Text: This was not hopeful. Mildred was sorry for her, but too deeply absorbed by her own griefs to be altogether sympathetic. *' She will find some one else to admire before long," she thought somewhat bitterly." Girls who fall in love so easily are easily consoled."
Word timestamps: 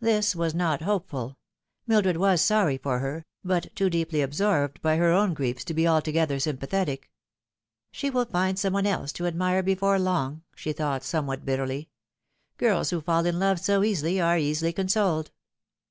This 0.00 0.34
was 0.34 0.54
not 0.54 0.80
hopeful. 0.80 1.36
Mildred 1.86 2.16
was 2.16 2.40
sorry 2.40 2.78
for 2.78 3.00
her, 3.00 3.26
but 3.44 3.68
too 3.76 3.90
deeply 3.90 4.22
absorbed 4.22 4.80
by 4.80 4.96
her 4.96 5.12
own 5.12 5.34
griefs 5.34 5.62
to 5.64 5.74
be 5.74 5.86
altogether 5.86 6.40
sympathetic. 6.40 7.10
*' 7.50 7.90
She 7.92 8.08
will 8.08 8.24
find 8.24 8.58
some 8.58 8.72
one 8.72 8.86
else 8.86 9.12
to 9.12 9.26
admire 9.26 9.62
before 9.62 9.98
long," 9.98 10.42
she 10.56 10.72
thought 10.72 11.04
somewhat 11.04 11.44
bitterly." 11.44 11.90
Girls 12.56 12.88
who 12.88 13.02
fall 13.02 13.26
in 13.26 13.38
love 13.38 13.60
so 13.60 13.84
easily 13.84 14.18
are 14.18 14.38
easily 14.38 14.72
consoled." 14.72 15.32